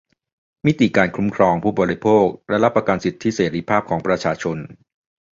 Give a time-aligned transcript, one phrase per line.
[0.65, 4.57] มิติการคุ้มครองผู้บริโภคและรับประกันสิทธิเสรีภาพของประชาชน